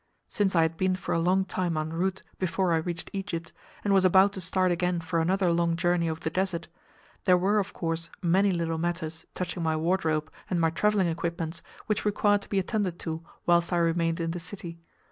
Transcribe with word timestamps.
Since 0.27 0.55
I 0.55 0.63
had 0.63 0.77
been 0.77 0.95
for 0.95 1.13
a 1.13 1.19
long 1.19 1.45
time 1.45 1.77
en 1.77 1.93
route 1.93 2.23
before 2.39 2.73
I 2.73 2.77
reached 2.77 3.11
Egypt, 3.13 3.51
and 3.83 3.93
was 3.93 4.03
about 4.03 4.33
to 4.33 4.41
start 4.41 4.71
again 4.71 4.99
for 4.99 5.21
another 5.21 5.51
long 5.51 5.75
journey 5.75 6.09
over 6.09 6.19
the 6.19 6.31
Desert, 6.31 6.67
there 7.25 7.37
were 7.37 7.59
of 7.59 7.73
course 7.73 8.09
many 8.19 8.49
little 8.49 8.79
matters 8.79 9.27
touching 9.35 9.61
my 9.61 9.77
wardrobe 9.77 10.31
and 10.49 10.59
my 10.59 10.71
travelling 10.71 11.05
equipments 11.07 11.61
which 11.85 12.03
required 12.03 12.41
to 12.41 12.49
be 12.49 12.57
attended 12.57 12.97
to 13.01 13.21
whilst 13.45 13.71
I 13.71 13.77
remained 13.77 14.19
in 14.19 14.31
the 14.31 14.39
city. 14.39 14.79